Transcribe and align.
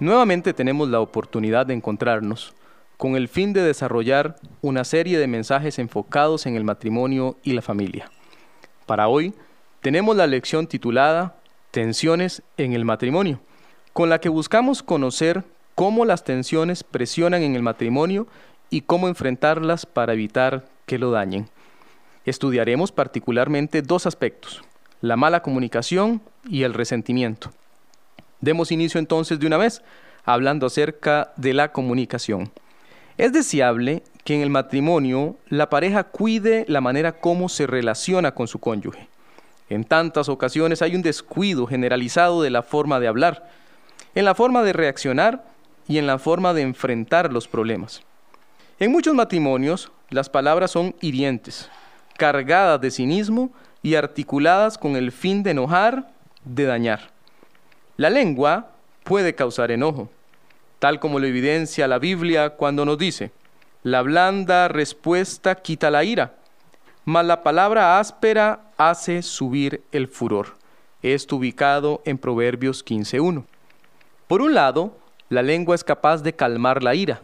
Nuevamente 0.00 0.52
tenemos 0.52 0.88
la 0.88 1.00
oportunidad 1.00 1.66
de 1.66 1.74
encontrarnos 1.74 2.52
con 2.96 3.14
el 3.14 3.28
fin 3.28 3.52
de 3.52 3.62
desarrollar 3.62 4.36
una 4.60 4.82
serie 4.84 5.18
de 5.18 5.28
mensajes 5.28 5.78
enfocados 5.78 6.46
en 6.46 6.56
el 6.56 6.64
matrimonio 6.64 7.36
y 7.44 7.52
la 7.52 7.62
familia. 7.62 8.10
Para 8.86 9.06
hoy 9.06 9.34
tenemos 9.82 10.16
la 10.16 10.26
lección 10.26 10.66
titulada 10.66 11.36
Tensiones 11.70 12.42
en 12.56 12.72
el 12.72 12.84
matrimonio, 12.84 13.40
con 13.92 14.08
la 14.08 14.20
que 14.20 14.28
buscamos 14.28 14.82
conocer 14.82 15.44
cómo 15.74 16.04
las 16.04 16.24
tensiones 16.24 16.82
presionan 16.82 17.42
en 17.42 17.54
el 17.54 17.62
matrimonio 17.62 18.26
y 18.70 18.82
cómo 18.82 19.06
enfrentarlas 19.06 19.86
para 19.86 20.12
evitar 20.12 20.64
que 20.86 20.98
lo 20.98 21.12
dañen. 21.12 21.48
Estudiaremos 22.24 22.90
particularmente 22.90 23.82
dos 23.82 24.06
aspectos, 24.06 24.62
la 25.00 25.16
mala 25.16 25.42
comunicación 25.42 26.20
y 26.48 26.62
el 26.62 26.74
resentimiento. 26.74 27.50
Demos 28.44 28.70
inicio 28.70 28.98
entonces 28.98 29.40
de 29.40 29.46
una 29.46 29.56
vez, 29.56 29.80
hablando 30.26 30.66
acerca 30.66 31.32
de 31.36 31.54
la 31.54 31.72
comunicación. 31.72 32.52
Es 33.16 33.32
deseable 33.32 34.02
que 34.22 34.34
en 34.34 34.42
el 34.42 34.50
matrimonio 34.50 35.36
la 35.48 35.70
pareja 35.70 36.04
cuide 36.04 36.66
la 36.68 36.82
manera 36.82 37.12
como 37.12 37.48
se 37.48 37.66
relaciona 37.66 38.34
con 38.34 38.46
su 38.46 38.58
cónyuge. 38.58 39.08
En 39.70 39.84
tantas 39.84 40.28
ocasiones 40.28 40.82
hay 40.82 40.94
un 40.94 41.00
descuido 41.00 41.66
generalizado 41.66 42.42
de 42.42 42.50
la 42.50 42.62
forma 42.62 43.00
de 43.00 43.08
hablar, 43.08 43.48
en 44.14 44.26
la 44.26 44.34
forma 44.34 44.62
de 44.62 44.74
reaccionar 44.74 45.46
y 45.88 45.96
en 45.96 46.06
la 46.06 46.18
forma 46.18 46.52
de 46.52 46.60
enfrentar 46.60 47.32
los 47.32 47.48
problemas. 47.48 48.02
En 48.78 48.92
muchos 48.92 49.14
matrimonios 49.14 49.90
las 50.10 50.28
palabras 50.28 50.70
son 50.70 50.94
hirientes, 51.00 51.70
cargadas 52.18 52.78
de 52.78 52.90
cinismo 52.90 53.54
y 53.82 53.94
articuladas 53.94 54.76
con 54.76 54.96
el 54.96 55.12
fin 55.12 55.42
de 55.42 55.52
enojar, 55.52 56.10
de 56.44 56.64
dañar. 56.64 57.13
La 57.96 58.10
lengua 58.10 58.70
puede 59.04 59.34
causar 59.36 59.70
enojo, 59.70 60.10
tal 60.80 60.98
como 60.98 61.20
lo 61.20 61.26
evidencia 61.26 61.86
la 61.86 61.98
Biblia 61.98 62.50
cuando 62.50 62.84
nos 62.84 62.98
dice, 62.98 63.30
la 63.84 64.02
blanda 64.02 64.66
respuesta 64.66 65.54
quita 65.54 65.90
la 65.90 66.02
ira, 66.02 66.34
mas 67.04 67.24
la 67.24 67.42
palabra 67.42 68.00
áspera 68.00 68.60
hace 68.76 69.22
subir 69.22 69.82
el 69.92 70.08
furor. 70.08 70.56
Esto 71.02 71.36
ubicado 71.36 72.02
en 72.04 72.18
Proverbios 72.18 72.84
15.1. 72.84 73.44
Por 74.26 74.42
un 74.42 74.54
lado, 74.54 74.96
la 75.28 75.42
lengua 75.42 75.74
es 75.74 75.84
capaz 75.84 76.22
de 76.22 76.32
calmar 76.32 76.82
la 76.82 76.94
ira, 76.94 77.20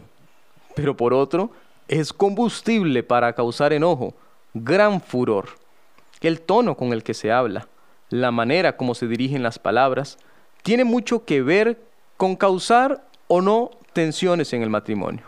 pero 0.75 0.95
por 0.95 1.13
otro, 1.13 1.51
es 1.87 2.13
combustible 2.13 3.03
para 3.03 3.33
causar 3.33 3.73
enojo, 3.73 4.13
gran 4.53 5.01
furor. 5.01 5.49
El 6.21 6.39
tono 6.39 6.77
con 6.77 6.93
el 6.93 7.03
que 7.03 7.13
se 7.13 7.31
habla, 7.31 7.67
la 8.09 8.31
manera 8.31 8.77
como 8.77 8.95
se 8.95 9.07
dirigen 9.07 9.43
las 9.43 9.59
palabras, 9.59 10.17
tiene 10.63 10.83
mucho 10.83 11.25
que 11.25 11.41
ver 11.41 11.81
con 12.17 12.35
causar 12.35 13.03
o 13.27 13.41
no 13.41 13.71
tensiones 13.93 14.53
en 14.53 14.61
el 14.61 14.69
matrimonio. 14.69 15.23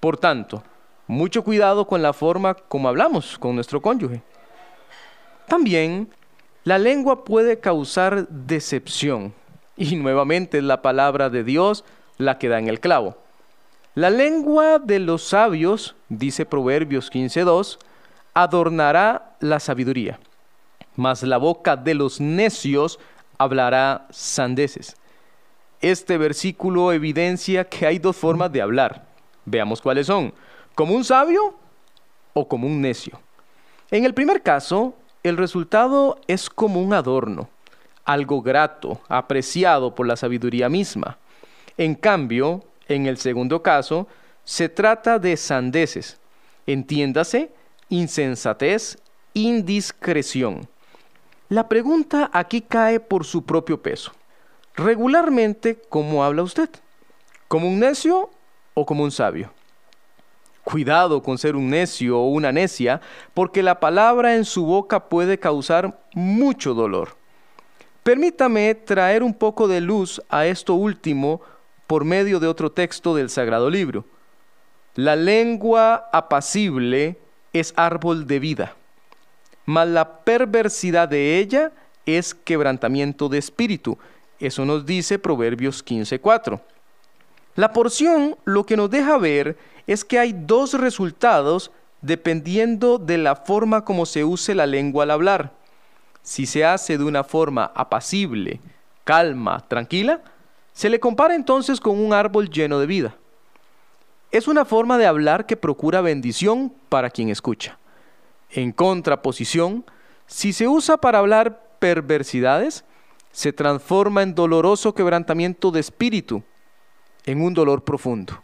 Por 0.00 0.16
tanto, 0.16 0.62
mucho 1.06 1.44
cuidado 1.44 1.86
con 1.86 2.02
la 2.02 2.12
forma 2.12 2.54
como 2.54 2.88
hablamos 2.88 3.38
con 3.38 3.54
nuestro 3.54 3.80
cónyuge. 3.80 4.22
También, 5.46 6.10
la 6.64 6.78
lengua 6.78 7.24
puede 7.24 7.60
causar 7.60 8.28
decepción, 8.28 9.34
y 9.76 9.96
nuevamente 9.96 10.58
es 10.58 10.64
la 10.64 10.82
palabra 10.82 11.28
de 11.30 11.44
Dios 11.44 11.84
la 12.18 12.38
que 12.38 12.48
da 12.48 12.58
en 12.58 12.68
el 12.68 12.80
clavo. 12.80 13.16
La 13.94 14.10
lengua 14.10 14.78
de 14.78 14.98
los 14.98 15.22
sabios, 15.22 15.96
dice 16.08 16.46
Proverbios 16.46 17.12
15.2, 17.12 17.78
adornará 18.32 19.36
la 19.40 19.60
sabiduría, 19.60 20.18
mas 20.96 21.22
la 21.22 21.36
boca 21.36 21.76
de 21.76 21.94
los 21.94 22.20
necios 22.20 22.98
hablará 23.42 24.06
sandeces. 24.10 24.96
Este 25.80 26.16
versículo 26.16 26.92
evidencia 26.92 27.64
que 27.64 27.86
hay 27.86 27.98
dos 27.98 28.16
formas 28.16 28.52
de 28.52 28.62
hablar. 28.62 29.06
Veamos 29.44 29.80
cuáles 29.80 30.06
son, 30.06 30.32
como 30.74 30.94
un 30.94 31.04
sabio 31.04 31.54
o 32.32 32.46
como 32.46 32.66
un 32.66 32.80
necio. 32.80 33.20
En 33.90 34.04
el 34.04 34.14
primer 34.14 34.42
caso, 34.42 34.94
el 35.22 35.36
resultado 35.36 36.18
es 36.26 36.48
como 36.48 36.80
un 36.80 36.94
adorno, 36.94 37.48
algo 38.04 38.42
grato, 38.42 39.00
apreciado 39.08 39.94
por 39.94 40.06
la 40.06 40.16
sabiduría 40.16 40.68
misma. 40.68 41.18
En 41.76 41.94
cambio, 41.94 42.64
en 42.88 43.06
el 43.06 43.18
segundo 43.18 43.62
caso, 43.62 44.06
se 44.44 44.68
trata 44.68 45.18
de 45.18 45.36
sandeces, 45.36 46.18
entiéndase, 46.66 47.50
insensatez, 47.88 48.98
indiscreción. 49.34 50.68
La 51.52 51.68
pregunta 51.68 52.30
aquí 52.32 52.62
cae 52.62 52.98
por 52.98 53.26
su 53.26 53.44
propio 53.44 53.82
peso. 53.82 54.12
Regularmente, 54.74 55.82
¿cómo 55.90 56.24
habla 56.24 56.42
usted? 56.42 56.70
¿Como 57.46 57.68
un 57.68 57.78
necio 57.78 58.30
o 58.72 58.86
como 58.86 59.04
un 59.04 59.10
sabio? 59.10 59.52
Cuidado 60.64 61.22
con 61.22 61.36
ser 61.36 61.54
un 61.54 61.68
necio 61.68 62.18
o 62.18 62.28
una 62.28 62.52
necia, 62.52 63.02
porque 63.34 63.62
la 63.62 63.80
palabra 63.80 64.34
en 64.34 64.46
su 64.46 64.64
boca 64.64 65.10
puede 65.10 65.38
causar 65.38 66.00
mucho 66.14 66.72
dolor. 66.72 67.16
Permítame 68.02 68.74
traer 68.74 69.22
un 69.22 69.34
poco 69.34 69.68
de 69.68 69.82
luz 69.82 70.22
a 70.30 70.46
esto 70.46 70.72
último 70.72 71.42
por 71.86 72.06
medio 72.06 72.40
de 72.40 72.46
otro 72.46 72.72
texto 72.72 73.14
del 73.14 73.28
Sagrado 73.28 73.68
Libro. 73.68 74.06
La 74.94 75.16
lengua 75.16 76.08
apacible 76.14 77.18
es 77.52 77.74
árbol 77.76 78.26
de 78.26 78.38
vida, 78.38 78.74
mas 79.66 79.88
la 79.88 80.20
perversidad 80.20 81.08
de 81.08 81.38
ella 81.38 81.72
es 82.06 82.34
quebrantamiento 82.34 83.28
de 83.28 83.38
espíritu. 83.38 83.98
Eso 84.40 84.64
nos 84.64 84.84
dice 84.84 85.18
Proverbios 85.18 85.84
15:4. 85.84 86.60
La 87.54 87.72
porción 87.72 88.36
lo 88.44 88.64
que 88.64 88.76
nos 88.76 88.90
deja 88.90 89.18
ver 89.18 89.56
es 89.86 90.04
que 90.04 90.18
hay 90.18 90.32
dos 90.32 90.74
resultados 90.74 91.70
dependiendo 92.00 92.98
de 92.98 93.18
la 93.18 93.36
forma 93.36 93.84
como 93.84 94.06
se 94.06 94.24
use 94.24 94.54
la 94.54 94.66
lengua 94.66 95.04
al 95.04 95.10
hablar. 95.10 95.52
Si 96.22 96.46
se 96.46 96.64
hace 96.64 96.98
de 96.98 97.04
una 97.04 97.24
forma 97.24 97.70
apacible, 97.74 98.60
calma, 99.04 99.64
tranquila, 99.68 100.20
se 100.72 100.88
le 100.88 100.98
compara 100.98 101.34
entonces 101.34 101.80
con 101.80 101.98
un 101.98 102.12
árbol 102.12 102.48
lleno 102.48 102.78
de 102.78 102.86
vida. 102.86 103.14
Es 104.30 104.48
una 104.48 104.64
forma 104.64 104.96
de 104.98 105.06
hablar 105.06 105.46
que 105.46 105.56
procura 105.56 106.00
bendición 106.00 106.72
para 106.88 107.10
quien 107.10 107.28
escucha. 107.28 107.78
En 108.54 108.72
contraposición, 108.72 109.84
si 110.26 110.52
se 110.52 110.68
usa 110.68 110.98
para 110.98 111.18
hablar 111.18 111.76
perversidades, 111.78 112.84
se 113.32 113.52
transforma 113.52 114.22
en 114.22 114.34
doloroso 114.34 114.94
quebrantamiento 114.94 115.70
de 115.70 115.80
espíritu, 115.80 116.42
en 117.24 117.42
un 117.42 117.54
dolor 117.54 117.82
profundo. 117.82 118.42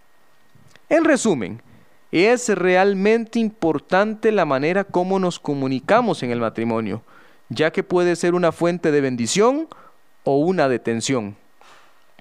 En 0.88 1.04
resumen, 1.04 1.62
es 2.10 2.48
realmente 2.48 3.38
importante 3.38 4.32
la 4.32 4.46
manera 4.46 4.84
como 4.84 5.18
nos 5.18 5.38
comunicamos 5.38 6.22
en 6.22 6.30
el 6.30 6.40
matrimonio, 6.40 7.02
ya 7.50 7.70
que 7.70 7.82
puede 7.82 8.16
ser 8.16 8.34
una 8.34 8.50
fuente 8.50 8.90
de 8.90 9.02
bendición 9.02 9.68
o 10.24 10.38
una 10.38 10.68
de 10.68 10.78
tensión. 10.78 11.36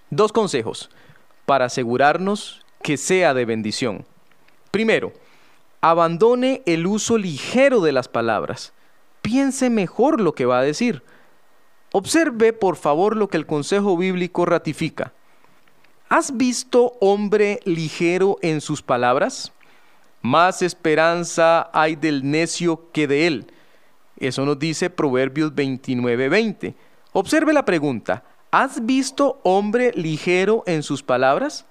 Dos 0.09 0.33
consejos 0.33 0.89
para 1.45 1.65
asegurarnos 1.65 2.65
que 2.81 2.97
sea 2.97 3.33
de 3.33 3.45
bendición. 3.45 4.05
Primero, 4.71 5.13
abandone 5.81 6.61
el 6.65 6.87
uso 6.87 7.17
ligero 7.17 7.81
de 7.81 7.91
las 7.91 8.07
palabras. 8.07 8.73
Piense 9.21 9.69
mejor 9.69 10.21
lo 10.21 10.33
que 10.33 10.45
va 10.45 10.59
a 10.59 10.63
decir. 10.63 11.03
Observe, 11.91 12.53
por 12.53 12.75
favor, 12.75 13.15
lo 13.15 13.27
que 13.27 13.37
el 13.37 13.45
consejo 13.45 13.97
bíblico 13.97 14.45
ratifica. 14.45 15.13
¿Has 16.09 16.37
visto 16.37 16.93
hombre 17.01 17.59
ligero 17.65 18.37
en 18.41 18.61
sus 18.61 18.81
palabras? 18.81 19.51
Más 20.21 20.61
esperanza 20.61 21.69
hay 21.73 21.95
del 21.95 22.29
necio 22.29 22.91
que 22.91 23.07
de 23.07 23.27
él. 23.27 23.51
Eso 24.17 24.45
nos 24.45 24.57
dice 24.57 24.89
Proverbios 24.89 25.53
29:20. 25.53 26.75
Observe 27.13 27.53
la 27.53 27.65
pregunta. 27.65 28.23
¿Has 28.51 28.85
visto 28.85 29.39
hombre 29.43 29.91
ligero 29.95 30.63
en 30.65 30.83
sus 30.83 31.03
palabras? 31.03 31.65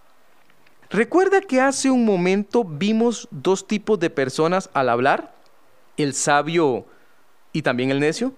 ¿Recuerda 0.90 1.40
que 1.40 1.60
hace 1.60 1.90
un 1.90 2.04
momento 2.04 2.62
vimos 2.64 3.26
dos 3.30 3.66
tipos 3.66 3.98
de 3.98 4.10
personas 4.10 4.70
al 4.72 4.88
hablar? 4.88 5.34
El 5.96 6.14
sabio 6.14 6.86
y 7.52 7.62
también 7.62 7.90
el 7.90 7.98
necio. 7.98 8.34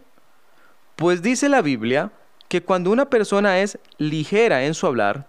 Pues 0.96 1.20
dice 1.20 1.48
la 1.48 1.60
Biblia 1.60 2.10
que 2.48 2.62
cuando 2.62 2.90
una 2.90 3.10
persona 3.10 3.60
es 3.60 3.78
ligera 3.98 4.64
en 4.64 4.72
su 4.72 4.86
hablar, 4.86 5.28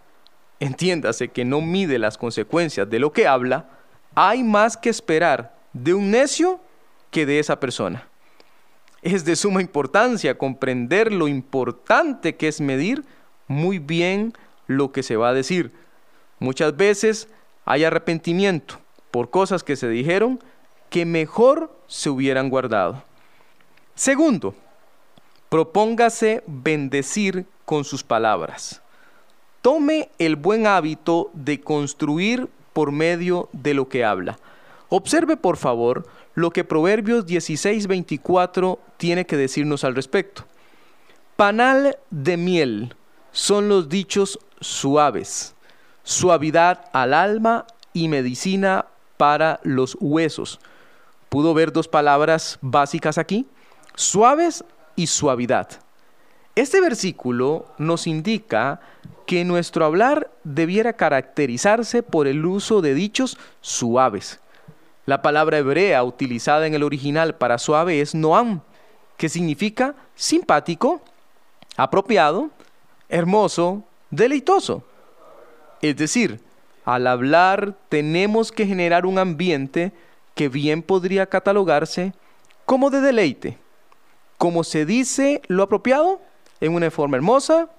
entiéndase 0.61 1.27
que 1.29 1.43
no 1.43 1.59
mide 1.59 1.99
las 1.99 2.17
consecuencias 2.17 2.89
de 2.89 2.99
lo 2.99 3.11
que 3.11 3.27
habla, 3.27 3.69
hay 4.15 4.43
más 4.43 4.77
que 4.77 4.89
esperar 4.89 5.55
de 5.73 5.93
un 5.93 6.11
necio 6.11 6.61
que 7.11 7.25
de 7.25 7.39
esa 7.39 7.59
persona. 7.59 8.07
Es 9.01 9.25
de 9.25 9.35
suma 9.35 9.61
importancia 9.61 10.37
comprender 10.37 11.11
lo 11.11 11.27
importante 11.27 12.35
que 12.35 12.47
es 12.47 12.61
medir 12.61 13.03
muy 13.47 13.79
bien 13.79 14.33
lo 14.67 14.91
que 14.91 15.03
se 15.03 15.17
va 15.17 15.29
a 15.29 15.33
decir. 15.33 15.71
Muchas 16.39 16.75
veces 16.75 17.27
hay 17.65 17.83
arrepentimiento 17.83 18.79
por 19.11 19.29
cosas 19.29 19.63
que 19.63 19.75
se 19.75 19.89
dijeron 19.89 20.39
que 20.89 21.05
mejor 21.05 21.71
se 21.87 22.09
hubieran 22.09 22.49
guardado. 22.49 23.03
Segundo, 23.95 24.55
propóngase 25.49 26.43
bendecir 26.47 27.45
con 27.65 27.83
sus 27.83 28.03
palabras. 28.03 28.81
tome 29.61 30.09
el 30.19 30.35
buen 30.37 30.67
hábito 30.67 31.31
de 31.33 31.59
construir 31.59 32.47
por 32.73 32.91
medio 32.91 33.49
de 33.51 33.73
lo 33.73 33.89
que 33.89 34.05
habla. 34.05 34.39
Observe 34.87 35.37
por 35.37 35.57
favor 35.57 36.07
lo 36.33 36.51
que 36.51 36.63
Proverbios 36.63 37.25
16:24 37.25 38.79
tiene 38.97 39.25
que 39.25 39.37
decirnos 39.37 39.83
al 39.83 39.95
respecto. 39.95 40.45
Panal 41.35 41.97
de 42.09 42.37
miel 42.37 42.95
son 43.31 43.69
los 43.69 43.89
dichos 43.89 44.39
suaves, 44.61 45.55
suavidad 46.03 46.85
al 46.93 47.13
alma 47.13 47.65
y 47.93 48.07
medicina 48.07 48.85
para 49.17 49.59
los 49.63 49.97
huesos. 49.99 50.59
¿Pudo 51.29 51.53
ver 51.53 51.71
dos 51.71 51.87
palabras 51.87 52.57
básicas 52.61 53.17
aquí? 53.17 53.45
Suaves 53.95 54.63
y 54.95 55.07
suavidad. 55.07 55.69
Este 56.55 56.81
versículo 56.81 57.65
nos 57.77 58.07
indica 58.07 58.81
que 59.25 59.45
nuestro 59.45 59.85
hablar 59.85 60.31
debiera 60.43 60.93
caracterizarse 60.93 62.01
por 62.01 62.27
el 62.27 62.45
uso 62.45 62.81
de 62.81 62.93
dichos 62.93 63.37
suaves. 63.61 64.39
La 65.05 65.21
palabra 65.21 65.59
hebrea 65.59 66.03
utilizada 66.03 66.67
en 66.67 66.73
el 66.73 66.83
original 66.83 67.35
para 67.35 67.59
suave 67.59 68.01
es 68.01 68.15
noam, 68.15 68.61
que 69.17 69.29
significa 69.29 69.95
simpático, 70.15 71.01
apropiado, 71.77 72.49
hermoso, 73.07 73.83
deleitoso. 74.09 74.83
Es 75.81 75.95
decir, 75.95 76.39
al 76.85 77.07
hablar 77.07 77.75
tenemos 77.89 78.51
que 78.51 78.65
generar 78.65 79.05
un 79.05 79.19
ambiente 79.19 79.91
que 80.35 80.49
bien 80.49 80.81
podría 80.81 81.25
catalogarse 81.25 82.13
como 82.65 82.89
de 82.89 83.01
deleite. 83.01 83.57
Como 84.37 84.63
se 84.63 84.85
dice 84.85 85.41
lo 85.47 85.63
apropiado, 85.63 86.21
en 86.61 86.73
una 86.73 86.91
forma 86.91 87.17
hermosa 87.17 87.69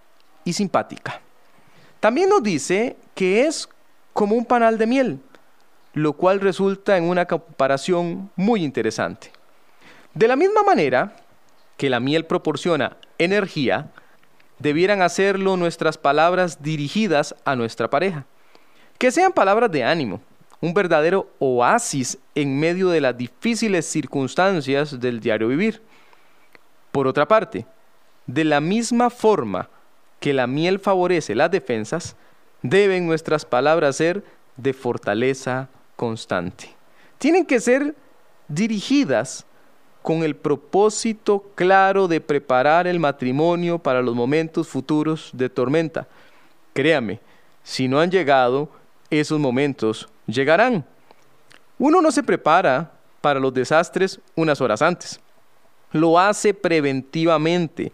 y 0.45 0.53
simpática. 0.53 1.21
También 2.01 2.29
nos 2.29 2.43
dice 2.43 2.97
que 3.15 3.47
es 3.47 3.69
como 4.13 4.35
un 4.35 4.45
panal 4.45 4.79
de 4.79 4.87
miel, 4.87 5.21
lo 5.93 6.15
cual 6.15 6.41
resulta 6.41 6.97
en 6.97 7.05
una 7.05 7.27
comparación 7.27 8.31
muy 8.37 8.65
interesante. 8.65 9.31
De 10.15 10.27
la 10.27 10.37
misma 10.37 10.63
manera 10.63 11.17
que 11.77 11.91
la 11.91 12.01
miel 12.01 12.25
proporciona 12.25 12.97
energía, 13.19 13.91
debieran 14.61 15.03
hacerlo 15.03 15.57
nuestras 15.57 15.99
palabras 15.99 16.63
dirigidas 16.63 17.35
a 17.45 17.57
nuestra 17.57 17.91
pareja. 17.91 18.27
Que 18.99 19.11
sean 19.11 19.33
palabras 19.33 19.73
de 19.73 19.83
ánimo, 19.83 20.21
un 20.61 20.75
verdadero 20.75 21.29
oasis 21.39 22.19
en 22.35 22.61
medio 22.61 22.91
de 22.91 23.01
las 23.01 23.17
difíciles 23.17 23.87
circunstancias 23.87 25.01
del 25.01 25.21
diario 25.21 25.49
vivir. 25.49 25.83
Por 26.93 27.07
otra 27.07 27.27
parte, 27.27 27.67
de 28.27 28.45
la 28.45 28.61
misma 28.61 29.11
forma 29.11 29.69
que 30.21 30.35
la 30.35 30.47
miel 30.47 30.79
favorece 30.79 31.35
las 31.35 31.51
defensas, 31.51 32.15
deben 32.63 33.07
nuestras 33.07 33.47
palabras 33.47 33.97
ser 33.97 34.23
de 34.57 34.75
fortaleza 34.75 35.71
constante. 35.97 36.75
Tienen 37.17 37.47
que 37.47 37.61
ser 37.61 37.95
dirigidas 38.49 39.47
con 40.03 40.23
el 40.23 40.35
propósito 40.35 41.45
claro 41.55 42.09
de 42.09 42.21
preparar 42.21 42.87
el 42.87 42.99
matrimonio 42.99 43.79
para 43.79 44.03
los 44.03 44.15
momentos 44.15 44.69
futuros 44.69 45.31
de 45.33 45.49
tormenta. 45.49 46.09
Créame, 46.73 47.21
si 47.63 47.89
no 47.89 48.01
han 48.01 48.11
llegado, 48.11 48.69
esos 49.11 49.39
momentos 49.39 50.09
llegarán. 50.27 50.85
Uno 51.79 52.01
no 52.01 52.11
se 52.11 52.23
prepara 52.23 52.93
para 53.21 53.41
los 53.41 53.53
desastres 53.53 54.21
unas 54.35 54.61
horas 54.61 54.83
antes. 54.83 55.21
Lo 55.93 56.19
hace 56.19 56.55
preventivamente 56.55 57.93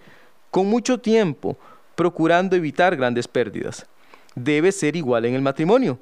con 0.51 0.67
mucho 0.67 0.99
tiempo, 0.99 1.57
procurando 1.95 2.57
evitar 2.57 2.97
grandes 2.97 3.27
pérdidas. 3.27 3.87
Debe 4.35 4.71
ser 4.71 4.97
igual 4.97 5.25
en 5.25 5.35
el 5.35 5.43
matrimonio. 5.43 5.99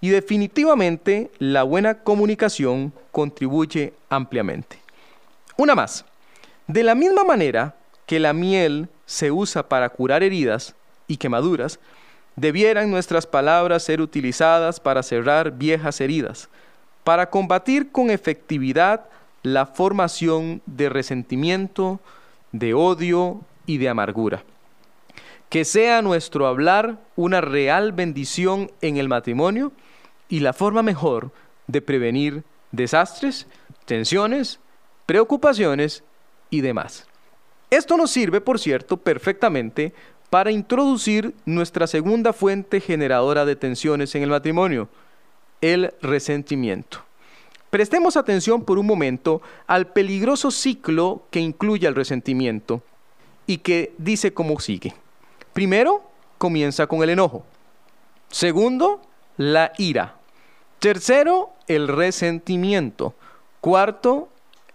Y 0.00 0.10
definitivamente 0.10 1.30
la 1.38 1.62
buena 1.62 2.02
comunicación 2.02 2.92
contribuye 3.12 3.94
ampliamente. 4.10 4.83
Una 5.56 5.74
más. 5.74 6.04
De 6.66 6.82
la 6.82 6.94
misma 6.94 7.24
manera 7.24 7.76
que 8.06 8.18
la 8.18 8.32
miel 8.32 8.88
se 9.06 9.30
usa 9.30 9.68
para 9.68 9.88
curar 9.88 10.22
heridas 10.22 10.74
y 11.06 11.16
quemaduras, 11.16 11.78
debieran 12.36 12.90
nuestras 12.90 13.26
palabras 13.26 13.84
ser 13.84 14.00
utilizadas 14.00 14.80
para 14.80 15.02
cerrar 15.02 15.52
viejas 15.52 16.00
heridas, 16.00 16.48
para 17.04 17.30
combatir 17.30 17.92
con 17.92 18.10
efectividad 18.10 19.06
la 19.42 19.66
formación 19.66 20.62
de 20.66 20.88
resentimiento, 20.88 22.00
de 22.52 22.74
odio 22.74 23.42
y 23.66 23.78
de 23.78 23.88
amargura. 23.88 24.42
Que 25.50 25.64
sea 25.64 26.02
nuestro 26.02 26.46
hablar 26.46 26.98
una 27.14 27.40
real 27.40 27.92
bendición 27.92 28.72
en 28.80 28.96
el 28.96 29.08
matrimonio 29.08 29.70
y 30.28 30.40
la 30.40 30.52
forma 30.52 30.82
mejor 30.82 31.30
de 31.66 31.82
prevenir 31.82 32.42
desastres, 32.72 33.46
tensiones, 33.84 34.58
preocupaciones 35.06 36.04
y 36.50 36.60
demás. 36.60 37.06
Esto 37.70 37.96
nos 37.96 38.10
sirve, 38.10 38.40
por 38.40 38.58
cierto, 38.58 38.96
perfectamente 38.96 39.92
para 40.30 40.50
introducir 40.50 41.34
nuestra 41.44 41.86
segunda 41.86 42.32
fuente 42.32 42.80
generadora 42.80 43.44
de 43.44 43.56
tensiones 43.56 44.14
en 44.14 44.22
el 44.22 44.30
matrimonio, 44.30 44.88
el 45.60 45.92
resentimiento. 46.02 46.98
Prestemos 47.70 48.16
atención 48.16 48.64
por 48.64 48.78
un 48.78 48.86
momento 48.86 49.42
al 49.66 49.88
peligroso 49.88 50.50
ciclo 50.50 51.24
que 51.30 51.40
incluye 51.40 51.88
el 51.88 51.94
resentimiento 51.94 52.82
y 53.46 53.58
que 53.58 53.92
dice 53.98 54.32
como 54.32 54.60
sigue. 54.60 54.94
Primero, 55.52 56.02
comienza 56.38 56.86
con 56.86 57.02
el 57.02 57.10
enojo. 57.10 57.44
Segundo, 58.28 59.02
la 59.36 59.72
ira. 59.78 60.16
Tercero, 60.78 61.50
el 61.66 61.88
resentimiento. 61.88 63.14
Cuarto, 63.60 64.28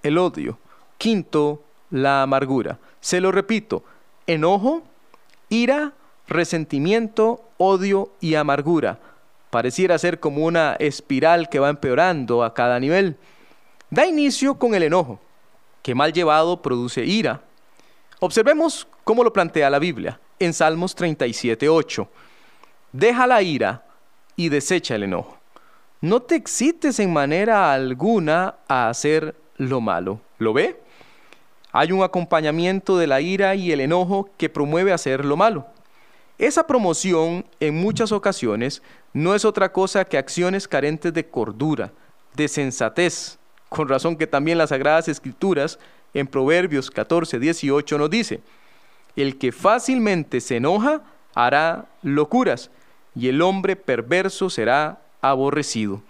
el 0.04 0.18
odio. 0.18 0.58
Quinto, 0.98 1.64
la 1.90 2.24
amargura. 2.24 2.80
Se 3.00 3.22
lo 3.22 3.32
repito, 3.32 3.84
enojo, 4.28 4.84
ira, 5.50 5.94
resentimiento, 6.28 7.44
odio 7.58 8.12
y 8.20 8.36
amargura. 8.36 9.00
Pareciera 9.50 9.98
ser 9.98 10.20
como 10.20 10.46
una 10.46 10.74
espiral 10.74 11.50
que 11.50 11.60
va 11.60 11.70
empeorando 11.70 12.44
a 12.44 12.54
cada 12.54 12.80
nivel. 12.80 13.18
Da 13.90 14.06
inicio 14.06 14.60
con 14.60 14.76
el 14.76 14.84
enojo, 14.84 15.20
que 15.82 15.96
mal 15.96 16.14
llevado 16.14 16.62
produce 16.62 17.06
ira, 17.06 17.42
Observemos 18.22 18.86
cómo 19.06 19.24
lo 19.24 19.32
plantea 19.32 19.70
la 19.70 19.80
Biblia 19.80 20.20
en 20.40 20.54
Salmos 20.54 20.96
37.8. 20.96 22.08
Deja 22.92 23.28
la 23.28 23.42
ira 23.42 23.86
y 24.36 24.50
desecha 24.50 24.96
el 24.96 25.04
enojo. 25.04 25.38
No 26.02 26.22
te 26.22 26.36
excites 26.36 27.00
en 27.00 27.14
manera 27.14 27.72
alguna 27.72 28.56
a 28.68 28.90
hacer 28.90 29.36
lo 29.60 29.82
malo. 29.82 30.20
¿Lo 30.40 30.54
ve? 30.54 30.82
Hay 31.72 31.92
un 31.92 32.02
acompañamiento 32.02 32.98
de 32.98 33.06
la 33.06 33.22
ira 33.22 33.54
y 33.54 33.72
el 33.72 33.82
enojo 33.82 34.28
que 34.38 34.50
promueve 34.50 34.92
hacer 34.92 35.24
lo 35.24 35.38
malo. 35.38 35.68
Esa 36.40 36.66
promoción 36.66 37.46
en 37.60 37.76
muchas 37.76 38.12
ocasiones 38.12 38.82
no 39.14 39.36
es 39.36 39.46
otra 39.46 39.72
cosa 39.72 40.06
que 40.06 40.18
acciones 40.18 40.68
carentes 40.68 41.14
de 41.14 41.28
cordura, 41.28 41.92
de 42.36 42.48
sensatez, 42.48 43.38
con 43.68 43.88
razón 43.88 44.16
que 44.16 44.26
también 44.26 44.58
las 44.58 44.70
Sagradas 44.70 45.08
Escrituras 45.08 45.78
en 46.14 46.26
Proverbios 46.26 46.90
14, 46.90 47.38
18 47.38 47.98
nos 47.98 48.10
dice, 48.10 48.40
el 49.16 49.38
que 49.38 49.52
fácilmente 49.52 50.42
se 50.42 50.56
enoja 50.56 51.02
hará 51.36 51.86
locuras 52.02 52.72
y 53.16 53.28
el 53.28 53.42
hombre 53.42 53.76
perverso 53.76 54.50
será 54.50 55.02
aborrecido. 55.22 56.02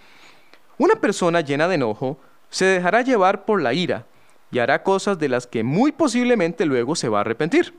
Una 0.77 0.95
persona 0.95 1.41
llena 1.41 1.67
de 1.67 1.75
enojo 1.75 2.17
se 2.49 2.65
dejará 2.65 3.01
llevar 3.01 3.45
por 3.45 3.61
la 3.61 3.73
ira 3.73 4.05
y 4.51 4.59
hará 4.59 4.83
cosas 4.83 5.19
de 5.19 5.29
las 5.29 5.47
que 5.47 5.63
muy 5.63 5.91
posiblemente 5.91 6.65
luego 6.65 6.95
se 6.95 7.09
va 7.09 7.19
a 7.19 7.21
arrepentir. 7.21 7.73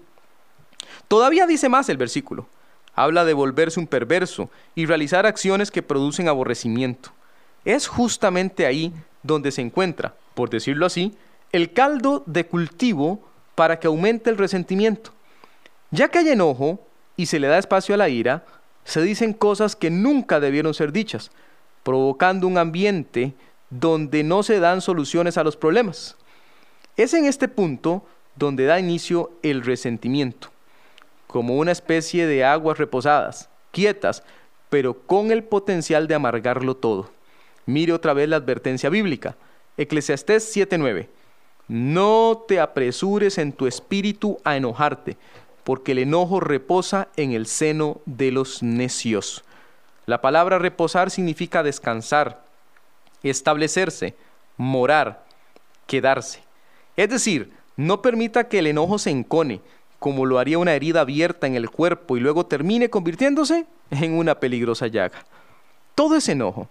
Todavía 1.09 1.47
dice 1.47 1.69
más 1.69 1.89
el 1.89 1.97
versículo. 1.97 2.47
Habla 2.95 3.25
de 3.25 3.35
volverse 3.35 3.81
un 3.81 3.87
perverso 3.87 4.51
y 4.75 4.87
realizar 4.87 5.27
acciones 5.27 5.71
que 5.71 5.83
producen 5.83 6.29
aborrecimiento. 6.29 7.11
Es 7.65 7.89
justamente 7.89 8.67
ahí 8.67 8.93
donde 9.23 9.53
se 9.53 9.63
encuentra, 9.63 10.15
por 10.35 10.51
decirlo 10.51 10.87
así, 10.87 11.17
el 11.53 11.73
caldo 11.73 12.23
de 12.27 12.47
cultivo 12.47 13.21
para 13.55 13.79
que 13.79 13.87
aumente 13.87 14.31
el 14.31 14.39
resentimiento. 14.39 15.13
Ya 15.91 16.09
que 16.09 16.19
hay 16.19 16.29
enojo 16.29 16.81
y 17.17 17.27
se 17.27 17.41
le 17.41 17.49
da 17.49 17.59
espacio 17.59 17.95
a 17.95 17.99
la 17.99 18.09
ira, 18.09 18.45
se 18.85 19.03
dicen 19.03 19.33
cosas 19.33 19.77
que 19.77 19.91
nunca 19.91 20.41
debieron 20.41 20.75
ser 20.75 20.93
dichas, 20.93 21.31
provocando 21.83 22.47
un 22.47 22.59
ambiente 22.59 23.35
donde 23.71 24.25
no 24.25 24.43
se 24.43 24.61
dan 24.61 24.81
soluciones 24.81 25.39
a 25.39 25.45
los 25.45 25.57
problemas. 25.57 26.17
Es 26.97 27.15
en 27.15 27.25
este 27.25 27.49
punto 27.49 28.05
donde 28.37 28.67
da 28.67 28.79
inicio 28.79 29.31
el 29.43 29.63
resentimiento, 29.63 30.49
como 31.27 31.57
una 31.57 31.73
especie 31.73 32.27
de 32.27 32.45
aguas 32.45 32.79
reposadas, 32.79 33.49
quietas, 33.71 34.23
pero 34.69 34.95
con 34.95 35.31
el 35.31 35.45
potencial 35.45 36.09
de 36.09 36.15
amargarlo 36.15 36.77
todo. 36.77 37.11
Mire 37.67 37.93
otra 37.93 38.13
vez 38.13 38.29
la 38.29 38.37
advertencia 38.37 38.91
bíblica. 38.91 39.37
Eclesiastés 39.77 40.53
7:9. 40.55 41.09
No 41.69 42.45
te 42.49 42.59
apresures 42.59 43.39
en 43.39 43.53
tu 43.53 43.67
espíritu 43.67 44.39
a 44.43 44.57
enojarte, 44.57 45.17
porque 45.63 45.93
el 45.93 45.99
enojo 45.99 46.41
reposa 46.41 47.09
en 47.17 47.33
el 47.33 47.47
seno 47.47 48.01
de 48.07 48.33
los 48.33 48.63
necios. 48.63 49.45
La 50.07 50.21
palabra 50.21 50.59
reposar 50.59 51.11
significa 51.11 51.63
descansar, 51.63 52.43
establecerse, 53.23 54.15
morar, 54.57 55.25
quedarse. 55.87 56.43
Es 56.97 57.09
decir, 57.09 57.53
no 57.77 58.03
permita 58.03 58.49
que 58.49 58.59
el 58.59 58.67
enojo 58.67 58.99
se 58.99 59.11
encone, 59.11 59.61
como 59.99 60.27
lo 60.27 60.39
haría 60.39 60.59
una 60.59 60.75
herida 60.75 61.03
abierta 61.03 61.47
en 61.47 61.55
el 61.55 61.71
cuerpo 61.71 62.17
y 62.17 62.21
luego 62.21 62.47
termine 62.47 62.91
convirtiéndose 62.91 63.67
en 63.91 64.15
una 64.15 64.35
peligrosa 64.37 64.87
llaga. 64.87 65.25
Todo 65.95 66.17
ese 66.17 66.33
enojo, 66.33 66.69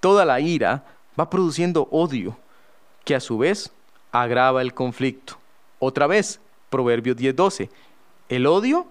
toda 0.00 0.24
la 0.24 0.40
ira 0.40 0.84
va 1.18 1.30
produciendo 1.30 1.88
odio, 1.90 2.36
que 3.04 3.14
a 3.14 3.20
su 3.20 3.38
vez 3.38 3.72
agrava 4.12 4.62
el 4.62 4.74
conflicto. 4.74 5.38
Otra 5.78 6.06
vez, 6.06 6.40
Proverbios 6.70 7.16
10:12, 7.16 7.70
el 8.28 8.46
odio 8.46 8.86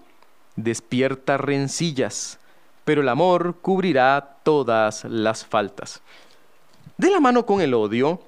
despierta 0.55 1.38
rencillas, 1.38 2.39
pero 2.83 3.01
el 3.01 3.09
amor 3.09 3.55
cubrirá 3.62 4.38
todas 4.43 5.05
las 5.05 5.45
faltas. 5.45 6.01
De 6.98 7.10
la 7.10 7.19
mano 7.19 7.46
con 7.46 7.62
el 7.62 7.74
odio 7.74 8.22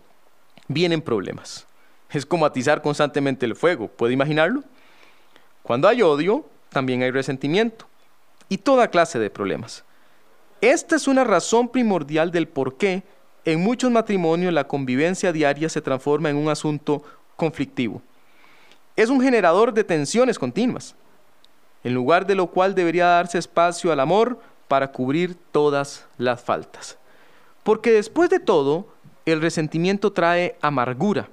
vienen 0.68 1.02
problemas. 1.02 1.68
Es 2.10 2.26
como 2.26 2.46
atizar 2.46 2.82
constantemente 2.82 3.46
el 3.46 3.56
fuego, 3.56 3.88
¿puede 3.88 4.14
imaginarlo? 4.14 4.64
Cuando 5.64 5.88
hay 5.88 6.02
odio, 6.02 6.46
también 6.70 7.04
hay 7.04 7.12
resentimiento 7.12 7.86
y 8.50 8.58
toda 8.58 8.90
clase 8.90 9.20
de 9.20 9.30
problemas. 9.30 9.84
Esta 10.60 10.96
es 10.96 11.08
una 11.08 11.24
razón 11.24 11.70
primordial 11.70 12.32
del 12.32 12.48
por 12.48 12.78
qué 12.78 13.04
en 13.46 13.62
muchos 13.62 13.90
matrimonios 13.92 14.54
la 14.54 14.68
convivencia 14.68 15.32
diaria 15.32 15.70
se 15.70 15.82
transforma 15.82 16.30
en 16.30 16.36
un 16.36 16.50
asunto 16.50 17.04
conflictivo. 17.36 18.02
Es 18.96 19.10
un 19.10 19.22
generador 19.22 19.74
de 19.74 19.84
tensiones 19.84 20.38
continuas, 20.38 20.96
en 21.84 21.94
lugar 21.94 22.28
de 22.28 22.36
lo 22.36 22.48
cual 22.48 22.76
debería 22.76 23.08
darse 23.08 23.38
espacio 23.38 23.92
al 23.92 24.00
amor 24.00 24.40
para 24.68 24.92
cubrir 24.92 25.36
todas 25.52 26.06
las 26.18 26.42
faltas. 26.42 26.98
Porque 27.64 27.92
después 27.92 28.30
de 28.30 28.40
todo, 28.40 28.88
el 29.26 29.42
resentimiento 29.42 30.12
trae 30.14 30.58
amargura 30.62 31.30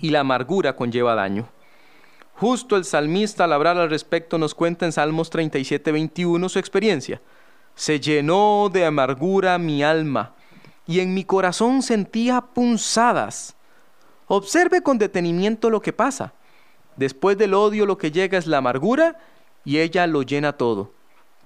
y 0.00 0.10
la 0.10 0.20
amargura 0.20 0.76
conlleva 0.76 1.14
daño. 1.14 1.48
Justo 2.34 2.76
el 2.76 2.84
salmista 2.84 3.44
al 3.44 3.52
hablar 3.52 3.76
al 3.76 3.90
respecto 3.90 4.38
nos 4.38 4.54
cuenta 4.54 4.86
en 4.86 4.92
Salmos 4.92 5.30
37, 5.30 5.92
21 5.92 6.48
su 6.48 6.58
experiencia. 6.58 7.20
Se 7.74 8.00
llenó 8.00 8.70
de 8.72 8.84
amargura 8.84 9.58
mi 9.58 9.82
alma 9.82 10.34
y 10.86 11.00
en 11.00 11.14
mi 11.14 11.24
corazón 11.24 11.82
sentía 11.82 12.40
punzadas. 12.40 13.54
Observe 14.26 14.82
con 14.82 14.98
detenimiento 14.98 15.70
lo 15.70 15.82
que 15.82 15.92
pasa. 15.92 16.32
Después 16.96 17.38
del 17.38 17.54
odio 17.54 17.86
lo 17.86 17.98
que 17.98 18.10
llega 18.10 18.38
es 18.38 18.46
la 18.46 18.58
amargura 18.58 19.18
y 19.64 19.78
ella 19.78 20.06
lo 20.06 20.22
llena 20.22 20.54
todo. 20.54 20.92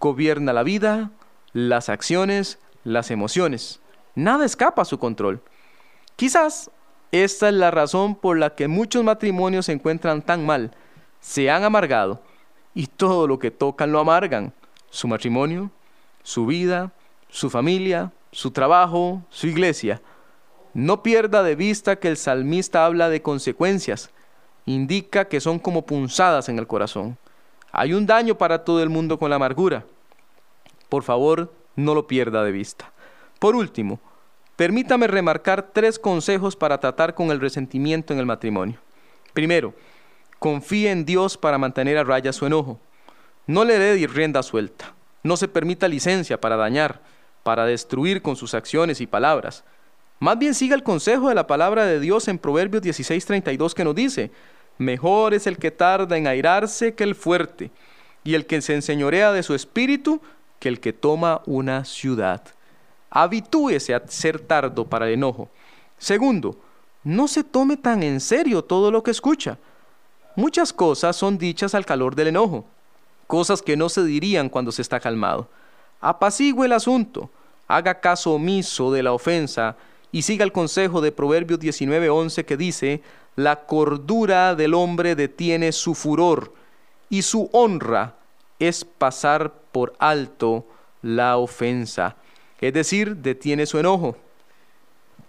Gobierna 0.01 0.53
la 0.53 0.63
vida, 0.63 1.11
las 1.53 1.89
acciones, 1.89 2.59
las 2.85 3.11
emociones. 3.11 3.81
Nada 4.17 4.47
escapa 4.47 4.83
a 4.83 4.87
su 4.87 4.99
control. 4.99 5.43
Quizás 6.17 6.71
esta 7.13 7.49
es 7.49 7.55
la 7.55 7.71
razón 7.71 8.15
por 8.15 8.39
la 8.39 8.55
que 8.55 8.67
muchos 8.67 9.05
matrimonios 9.05 9.67
se 9.67 9.73
encuentran 9.73 10.23
tan 10.23 10.45
mal. 10.45 10.73
Se 11.21 11.51
han 11.51 11.65
amargado 11.65 12.23
y 12.75 12.87
todo 12.87 13.29
lo 13.29 13.39
que 13.39 13.51
tocan 13.51 13.93
lo 13.93 14.01
amargan. 14.01 14.55
Su 14.91 15.07
matrimonio, 15.07 15.71
su 16.23 16.47
vida, 16.47 16.93
su 17.29 17.51
familia, 17.51 18.11
su 18.33 18.53
trabajo, 18.53 19.23
su 19.29 19.49
iglesia. 19.49 20.01
No 20.73 21.03
pierda 21.03 21.43
de 21.43 21.55
vista 21.55 21.97
que 21.97 22.09
el 22.09 22.17
salmista 22.17 22.87
habla 22.87 23.11
de 23.11 23.21
consecuencias. 23.21 24.11
Indica 24.65 25.27
que 25.27 25.41
son 25.41 25.59
como 25.59 25.85
punzadas 25.85 26.49
en 26.49 26.59
el 26.59 26.67
corazón. 26.67 27.19
Hay 27.71 27.93
un 27.93 28.07
daño 28.07 28.39
para 28.39 28.65
todo 28.65 28.83
el 28.83 28.89
mundo 28.89 29.19
con 29.19 29.29
la 29.29 29.37
amargura. 29.37 29.85
Por 30.89 31.03
favor, 31.03 31.53
no 31.77 31.95
lo 31.95 32.07
pierda 32.07 32.43
de 32.43 32.53
vista. 32.53 32.91
Por 33.39 33.55
último, 33.55 34.01
permítame 34.57 35.07
remarcar 35.07 35.71
tres 35.73 35.99
consejos 35.99 36.57
para 36.57 36.81
tratar 36.81 37.15
con 37.15 37.31
el 37.31 37.41
resentimiento 37.41 38.13
en 38.13 38.19
el 38.19 38.27
matrimonio. 38.27 38.79
Primero, 39.33 39.75
confíe 40.39 40.91
en 40.91 41.05
Dios 41.05 41.37
para 41.37 41.59
mantener 41.59 41.99
a 41.99 42.05
raya 42.05 42.33
su 42.33 42.47
enojo. 42.47 42.81
No 43.47 43.65
le 43.65 43.79
dé 43.79 44.07
rienda 44.07 44.43
suelta. 44.43 44.95
No 45.23 45.37
se 45.37 45.49
permita 45.49 45.89
licencia 45.89 46.41
para 46.41 46.57
dañar, 46.57 47.01
para 47.43 47.65
destruir 47.65 48.23
con 48.23 48.37
sus 48.37 48.55
acciones 48.55 49.01
y 49.01 49.07
palabras. 49.07 49.65
Más 50.19 50.39
bien 50.39 50.55
siga 50.55 50.75
el 50.75 50.83
consejo 50.83 51.29
de 51.29 51.35
la 51.35 51.47
palabra 51.47 51.85
de 51.85 52.01
Dios 52.01 52.27
en 52.29 52.39
Proverbios 52.39 52.83
16:32 52.83 53.75
que 53.75 53.85
nos 53.85 53.95
dice, 53.95 54.31
mejor 54.79 55.35
es 55.35 55.47
el 55.47 55.59
que 55.59 55.71
tarda 55.71 56.17
en 56.17 56.27
airarse 56.27 56.95
que 56.95 57.05
el 57.05 57.15
fuerte, 57.15 57.71
y 58.25 58.35
el 58.35 58.47
que 58.47 58.61
se 58.61 58.75
enseñorea 58.75 59.33
de 59.33 59.43
su 59.43 59.55
espíritu 59.55 60.21
que 60.59 60.69
el 60.69 60.81
que 60.81 60.93
toma 60.93 61.43
una 61.47 61.85
ciudad. 61.85 62.43
Habitúese 63.11 63.95
a 63.95 64.07
ser 64.07 64.41
tardo 64.41 64.85
para 64.85 65.07
el 65.07 65.15
enojo. 65.15 65.49
Segundo, 65.99 66.57
no 67.05 67.29
se 67.29 67.45
tome 67.45 67.77
tan 67.77 68.03
en 68.03 68.21
serio 68.21 68.65
todo 68.65 68.91
lo 68.91 69.03
que 69.03 69.11
escucha. 69.11 69.59
Muchas 70.35 70.73
cosas 70.73 71.17
son 71.17 71.39
dichas 71.39 71.75
al 71.75 71.87
calor 71.87 72.15
del 72.15 72.29
enojo, 72.29 72.67
cosas 73.27 73.63
que 73.63 73.77
no 73.77 73.89
se 73.89 74.05
dirían 74.05 74.49
cuando 74.49 74.73
se 74.73 74.83
está 74.83 75.01
calmado. 75.01 75.49
Apacigüe 76.01 76.67
el 76.67 76.73
asunto, 76.73 77.31
haga 77.69 78.01
caso 78.01 78.33
omiso 78.33 78.93
de 78.93 79.03
la 79.03 79.13
ofensa 79.13 79.77
y 80.13 80.23
siga 80.23 80.45
el 80.45 80.53
consejo 80.53 81.01
de 81.01 81.13
Proverbios 81.13 81.61
19:11 81.61 82.45
que 82.45 82.57
dice, 82.57 83.03
la 83.35 83.67
cordura 83.67 84.55
del 84.55 84.75
hombre 84.75 85.15
detiene 85.15 85.73
su 85.73 85.95
furor 85.95 86.53
y 87.09 87.23
su 87.23 87.49
honra 87.53 88.17
es 88.59 88.85
pasar 88.85 89.55
por 89.73 89.95
alto 89.99 90.67
la 91.03 91.37
ofensa 91.37 92.17
es 92.61 92.73
decir, 92.73 93.17
detiene 93.17 93.67
su 93.67 93.79
enojo. 93.79 94.17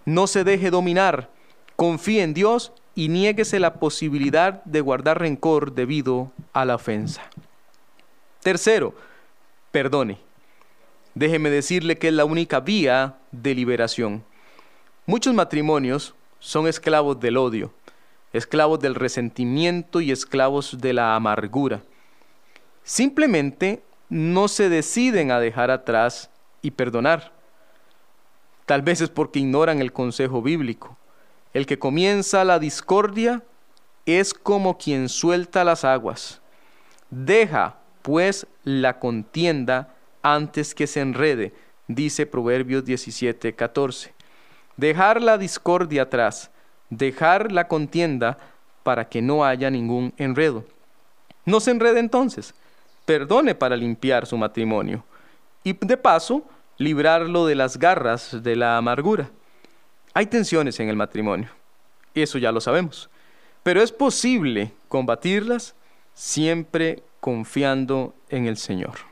No 0.04 0.26
se 0.26 0.44
deje 0.44 0.70
dominar, 0.70 1.30
confíe 1.76 2.22
en 2.22 2.34
Dios 2.34 2.72
y 2.94 3.08
niéguese 3.08 3.60
la 3.60 3.74
posibilidad 3.74 4.64
de 4.64 4.80
guardar 4.80 5.20
rencor 5.20 5.72
debido 5.72 6.32
a 6.52 6.64
la 6.64 6.74
ofensa. 6.74 7.22
Tercero, 8.42 8.94
perdone. 9.70 10.18
Déjeme 11.14 11.50
decirle 11.50 11.98
que 11.98 12.08
es 12.08 12.14
la 12.14 12.24
única 12.24 12.60
vía 12.60 13.18
de 13.32 13.54
liberación. 13.54 14.24
Muchos 15.06 15.34
matrimonios 15.34 16.14
son 16.38 16.66
esclavos 16.66 17.18
del 17.20 17.36
odio, 17.36 17.72
esclavos 18.32 18.80
del 18.80 18.94
resentimiento 18.94 20.00
y 20.00 20.12
esclavos 20.12 20.80
de 20.80 20.92
la 20.92 21.14
amargura. 21.14 21.82
Simplemente 22.82 23.82
no 24.08 24.48
se 24.48 24.68
deciden 24.68 25.30
a 25.30 25.40
dejar 25.40 25.70
atrás 25.70 26.30
y 26.62 26.70
perdonar. 26.72 27.32
Tal 28.66 28.82
vez 28.82 29.00
es 29.00 29.08
porque 29.08 29.38
ignoran 29.38 29.80
el 29.80 29.92
consejo 29.92 30.42
bíblico. 30.42 30.96
El 31.54 31.66
que 31.66 31.78
comienza 31.78 32.44
la 32.44 32.58
discordia 32.58 33.42
es 34.04 34.34
como 34.34 34.76
quien 34.76 35.08
suelta 35.08 35.64
las 35.64 35.84
aguas. 35.84 36.40
Deja, 37.10 37.76
pues, 38.02 38.46
la 38.64 38.98
contienda 38.98 39.94
antes 40.22 40.74
que 40.74 40.86
se 40.86 41.00
enrede, 41.00 41.54
dice 41.86 42.26
Proverbios 42.26 42.84
17, 42.84 43.54
14. 43.54 44.12
Dejar 44.76 45.22
la 45.22 45.38
discordia 45.38 46.02
atrás, 46.02 46.50
dejar 46.90 47.50
la 47.50 47.66
contienda 47.68 48.36
para 48.82 49.08
que 49.08 49.22
no 49.22 49.44
haya 49.44 49.70
ningún 49.70 50.12
enredo. 50.18 50.64
No 51.46 51.60
se 51.60 51.70
enrede 51.70 52.00
entonces, 52.00 52.54
perdone 53.06 53.54
para 53.54 53.76
limpiar 53.76 54.26
su 54.26 54.36
matrimonio 54.36 55.04
y 55.64 55.72
de 55.72 55.96
paso 55.96 56.44
librarlo 56.76 57.46
de 57.46 57.54
las 57.54 57.78
garras 57.78 58.42
de 58.42 58.56
la 58.56 58.76
amargura. 58.76 59.30
Hay 60.14 60.26
tensiones 60.26 60.80
en 60.80 60.88
el 60.88 60.96
matrimonio, 60.96 61.50
eso 62.14 62.38
ya 62.38 62.52
lo 62.52 62.60
sabemos, 62.60 63.10
pero 63.62 63.82
es 63.82 63.92
posible 63.92 64.72
combatirlas 64.88 65.74
siempre 66.14 67.02
confiando 67.20 68.14
en 68.28 68.46
el 68.46 68.56
Señor. 68.56 69.07